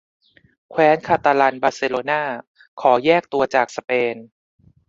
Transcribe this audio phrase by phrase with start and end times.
[0.69, 2.21] แคว้นคาตาลันบาร์เซโลน่า
[2.81, 4.15] ขอแยกตัวจากสเปน